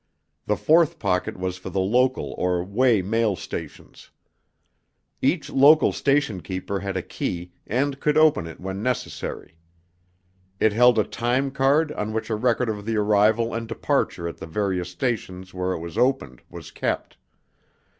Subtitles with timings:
[0.47, 4.09] The fourth pocket was for the local or way mail stations.
[5.21, 9.59] Each local station keeper had a key and could open it when necessary.
[10.59, 14.37] It held a time card on which a record of the arrival and departure at
[14.37, 17.17] the various stations where it was opened, was kept.